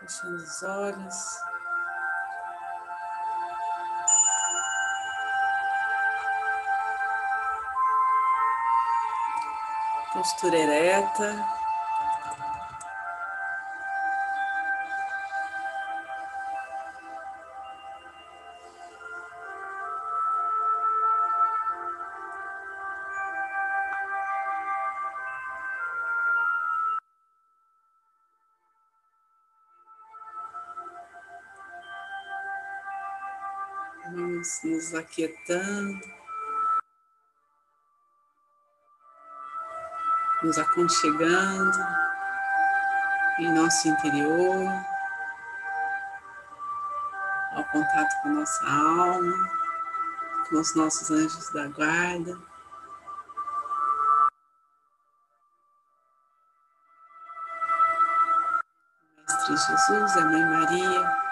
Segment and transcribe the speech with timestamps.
[0.00, 1.42] Fechando os olhos.
[10.12, 11.57] Postura ereta.
[34.10, 36.00] Vamos nos aquietando,
[40.42, 41.78] nos aconchegando
[43.38, 44.66] em nosso interior,
[47.52, 49.50] ao contato com nossa alma,
[50.48, 52.38] com os nossos anjos da guarda.
[59.28, 61.27] Mestre Jesus, a Mãe Maria,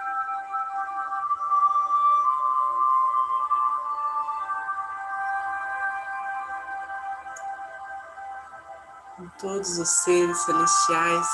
[9.39, 11.29] todos os seres celestiais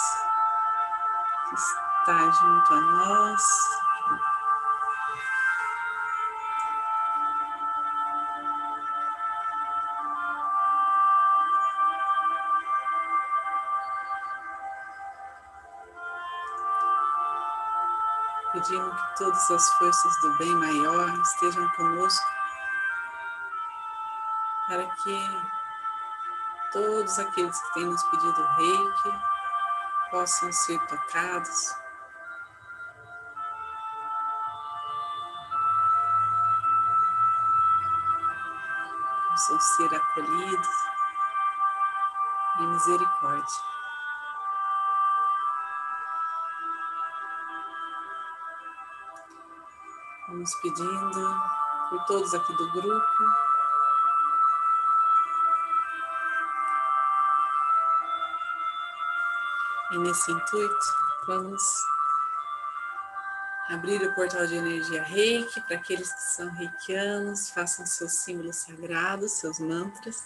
[1.48, 3.42] que está junto a nós.
[18.52, 22.30] Pedimos que todas as forças do bem maior estejam conosco
[24.68, 25.61] para que
[26.72, 29.22] todos aqueles que têm nos pedido reiki
[30.10, 31.74] possam ser tocados.
[39.28, 40.68] Possam ser acolhidos
[42.60, 43.72] em misericórdia.
[50.28, 51.42] Vamos pedindo
[51.90, 53.51] por todos aqui do grupo
[59.92, 60.86] E nesse intuito,
[61.26, 61.62] vamos
[63.68, 69.32] abrir o portal de energia reiki para aqueles que são reikianos, façam seus símbolos sagrados,
[69.32, 70.24] seus mantras.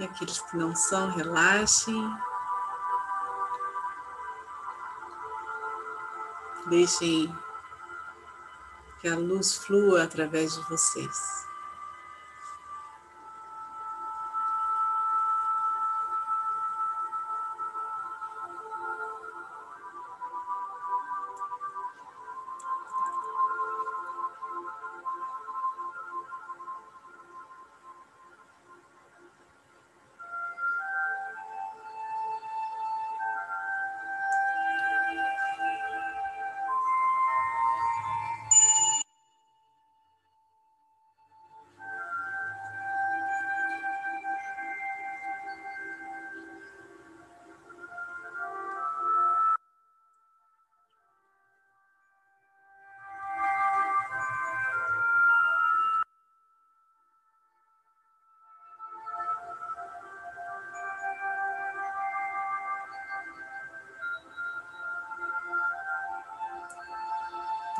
[0.00, 2.18] E aqueles que não são, relaxem.
[6.68, 7.38] Deixem
[9.00, 11.45] que a luz flua através de vocês.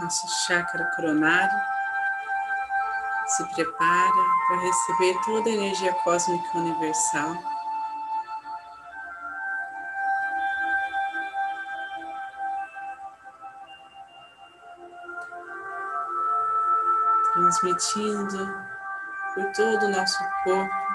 [0.07, 1.61] Nosso chakra coronário
[3.27, 7.37] se prepara para receber toda a energia cósmica universal.
[17.33, 18.65] Transmitindo
[19.35, 20.87] por todo o nosso corpo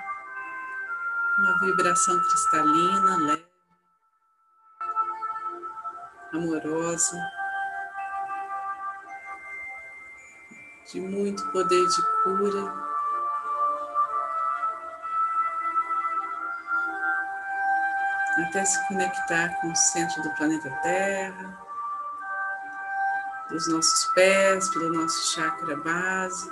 [1.37, 3.45] uma vibração cristalina, leve,
[6.33, 7.40] amorosa.
[10.91, 12.91] De muito poder de cura.
[18.47, 21.59] Até se conectar com o centro do planeta Terra,
[23.49, 26.51] dos nossos pés, pelo nosso chakra base.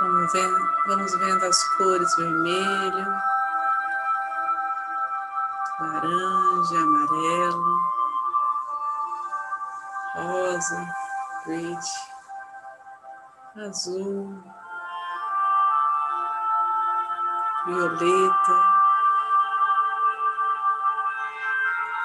[0.00, 3.06] Vamos vendo, vamos vendo as cores vermelho,
[5.80, 8.03] laranja, amarelo
[10.14, 10.94] rosa,
[11.46, 11.90] verde,
[13.66, 14.42] azul,
[17.66, 18.74] violeta,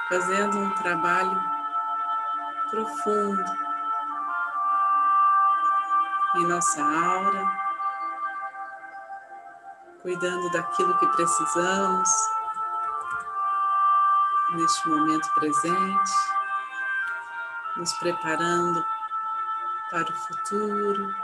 [0.09, 1.39] fazendo um trabalho
[2.71, 3.45] profundo
[6.35, 7.45] em nossa aura,
[10.01, 12.09] cuidando daquilo que precisamos
[14.51, 16.38] neste momento presente,
[17.77, 18.83] nos preparando
[19.91, 21.15] para o futuro.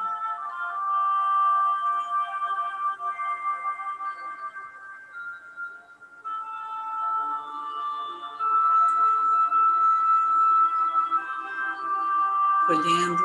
[12.65, 13.23] Colhendo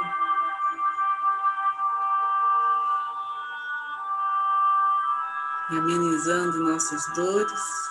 [5.70, 7.90] e amenizando nossas dores.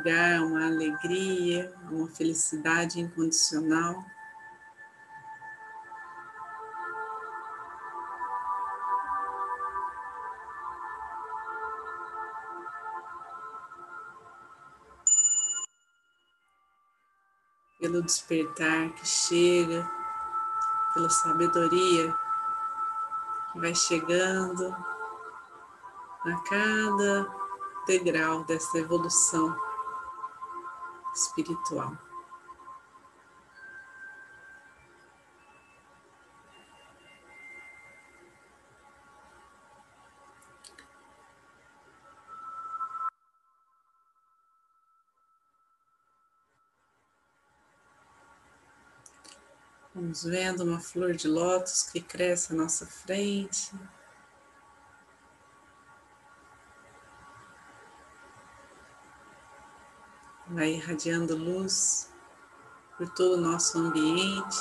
[0.00, 4.02] Lugar uma alegria, uma felicidade incondicional.
[17.78, 19.90] Pelo despertar que chega,
[20.94, 22.14] pela sabedoria
[23.52, 24.74] que vai chegando
[26.24, 27.26] a cada
[27.82, 29.69] integral dessa evolução
[31.14, 31.96] espiritual.
[49.92, 53.70] Vamos vendo uma flor de lótus que cresce à nossa frente.
[60.60, 62.12] Vai irradiando luz
[62.98, 64.58] por todo o nosso ambiente.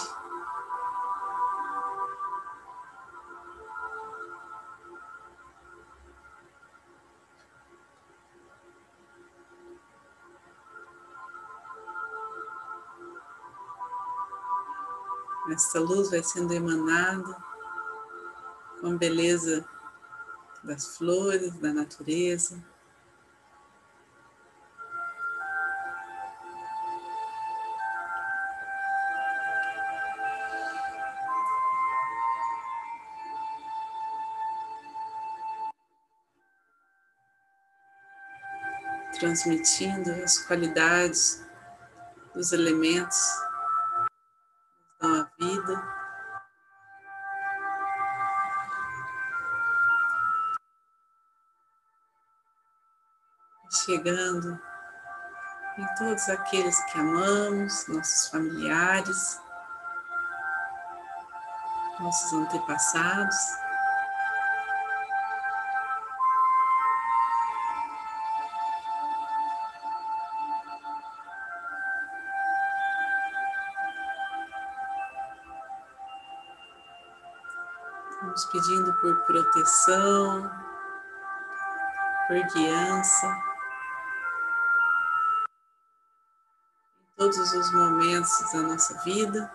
[15.51, 17.35] Essa luz vai sendo emanada
[18.79, 19.67] com a beleza
[20.63, 22.63] das flores, da natureza.
[39.19, 41.45] Transmitindo as qualidades
[42.33, 43.18] dos elementos
[45.01, 46.00] da vida.
[53.86, 54.60] Chegando
[55.77, 59.39] em todos aqueles que amamos, nossos familiares,
[62.00, 63.36] nossos antepassados.
[78.29, 80.51] Vamos pedindo por proteção,
[82.27, 83.25] por guiança,
[87.01, 89.51] em todos os momentos da nossa vida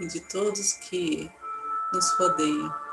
[0.00, 1.32] e de todos que
[1.94, 2.89] nos rodeiam.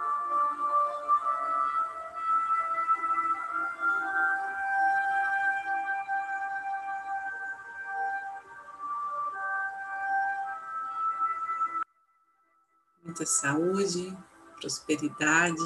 [13.18, 14.16] Muita saúde,
[14.62, 15.58] prosperidade,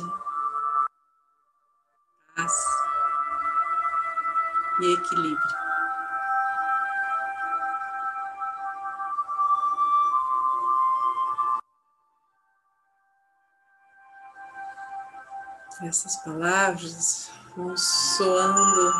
[2.34, 2.54] paz
[4.80, 5.62] e equilíbrio.
[15.84, 18.94] Essas palavras vão soando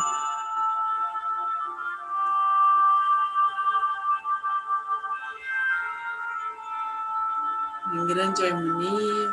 [7.92, 9.32] em grande harmonia,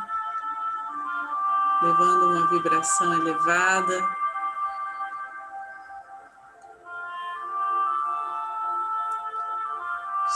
[1.82, 4.20] levando uma vibração elevada.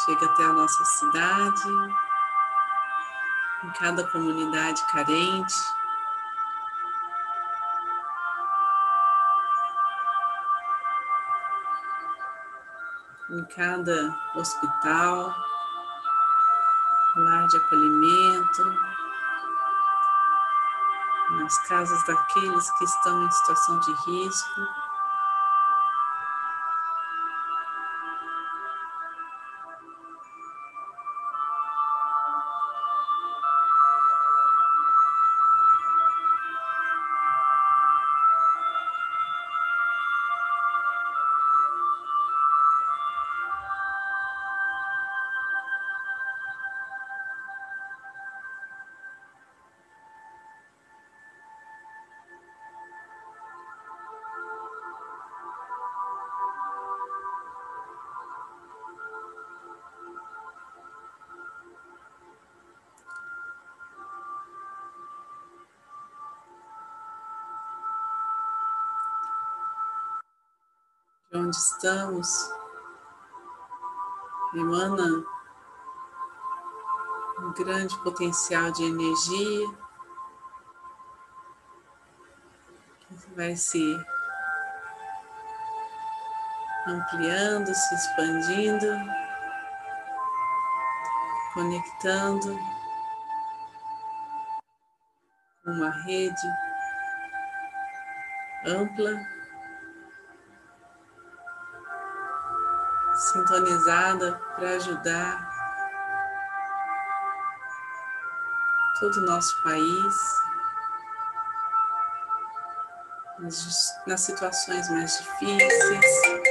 [0.05, 1.69] Chega até a nossa cidade,
[3.63, 5.55] em cada comunidade carente.
[13.29, 15.33] Em cada hospital
[17.53, 18.63] de acolhimento,
[21.29, 24.61] nas casas daqueles que estão em situação de risco.
[71.33, 72.27] Onde estamos.
[74.53, 75.25] Emana
[77.39, 79.67] um grande potencial de energia
[83.09, 84.05] que vai se
[86.87, 88.87] ampliando, se expandindo,
[91.53, 92.59] conectando
[95.65, 96.47] uma rede
[98.65, 99.32] ampla,
[103.31, 105.49] sintonizada para ajudar
[108.99, 110.15] todo o nosso país
[114.07, 116.43] nas situações mais difíceis.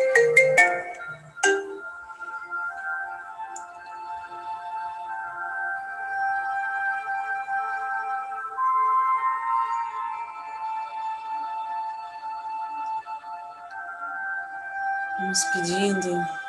[15.52, 16.41] Pedindo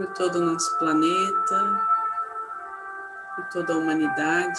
[0.00, 1.86] por todo o nosso planeta,
[3.36, 4.58] por toda a humanidade.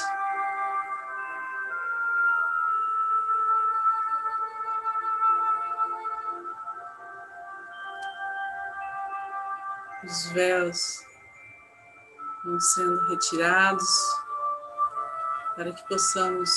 [10.03, 11.03] Os véus
[12.45, 13.89] vão sendo retirados
[15.55, 16.51] para que possamos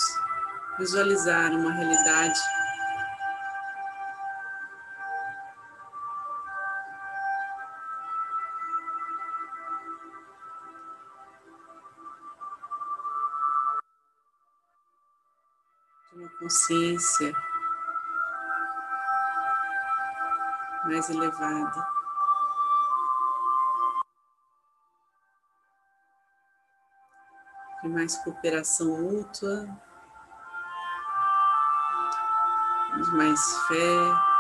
[0.79, 2.39] visualizar uma realidade
[16.45, 17.33] consciência
[20.85, 21.89] mais elevada.
[27.83, 29.67] De mais cooperação mútua,
[32.95, 34.34] de mais fé.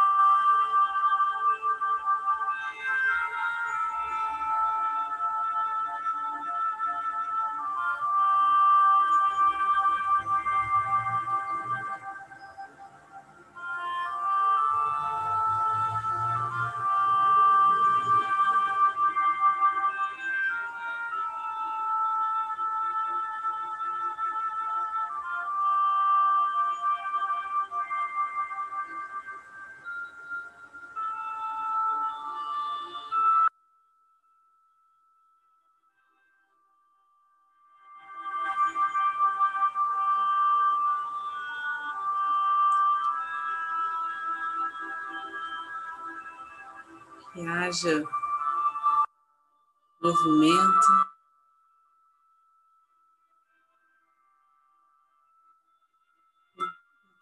[47.35, 48.05] Que haja
[50.01, 50.87] movimento.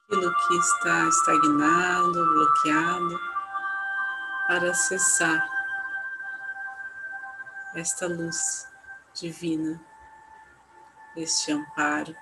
[0.04, 3.20] Aquilo que está estagnado, bloqueado,
[4.48, 5.48] para acessar
[7.74, 8.68] esta luz
[9.18, 9.80] divina,
[11.16, 12.14] este amparo.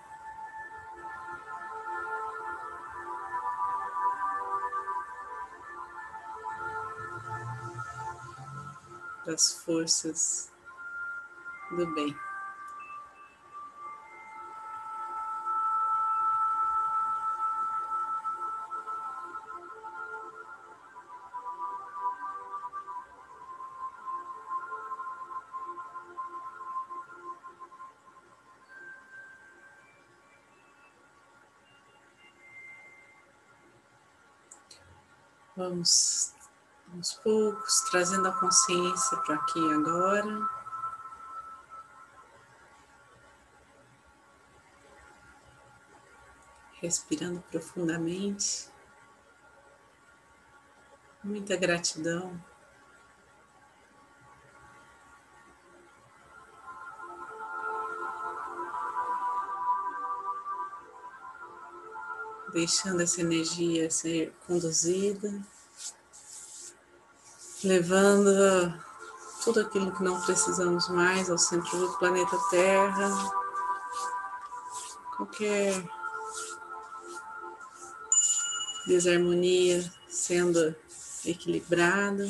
[9.30, 10.50] Das forças
[11.70, 12.16] do bem.
[35.56, 36.39] Vamos
[36.94, 40.48] aos poucos, trazendo a consciência para aqui agora.
[46.80, 48.70] Respirando profundamente.
[51.22, 52.42] Muita gratidão.
[62.52, 65.40] Deixando essa energia ser conduzida
[67.62, 68.72] levando
[69.44, 73.10] tudo aquilo que não precisamos mais ao centro do planeta Terra,
[75.16, 75.82] qualquer
[78.86, 80.74] desarmonia sendo
[81.24, 82.24] equilibrada.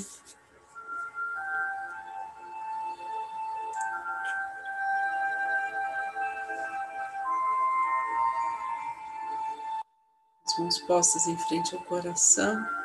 [10.46, 12.79] As mãos postas em frente ao coração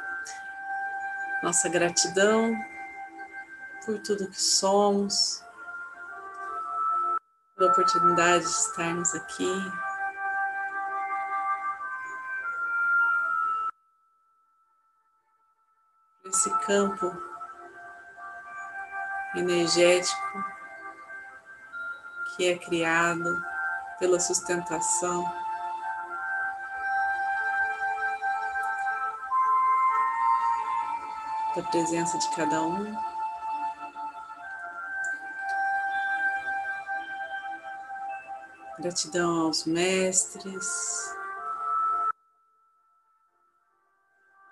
[1.43, 2.55] nossa gratidão
[3.85, 5.43] por tudo que somos,
[7.55, 9.71] pela oportunidade de estarmos aqui.
[16.27, 17.15] esse campo
[19.35, 20.43] energético
[22.35, 23.41] que é criado
[23.99, 25.23] pela sustentação
[31.55, 32.93] da presença de cada um.
[38.77, 41.15] Gratidão aos mestres,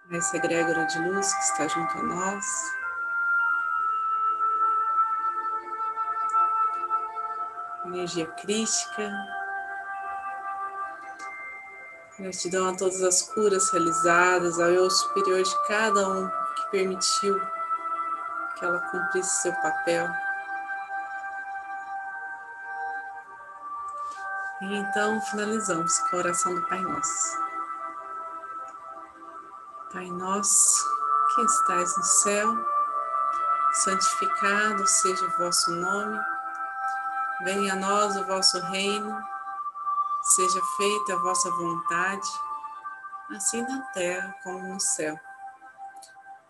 [0.10, 2.46] a essa egrégora de luz que está junto a nós.
[7.86, 9.12] Energia crítica.
[12.18, 16.43] Gratidão a todas as curas realizadas, ao eu superior de cada um
[16.74, 17.40] permitiu
[18.58, 20.10] que ela cumprisse seu papel.
[24.60, 27.44] E então finalizamos com a oração do Pai Nosso.
[29.92, 30.84] Pai nosso
[31.36, 32.66] que estais no céu,
[33.74, 36.20] santificado seja o vosso nome,
[37.44, 39.24] venha a nós o vosso reino,
[40.24, 42.28] seja feita a vossa vontade,
[43.36, 45.20] assim na terra como no céu.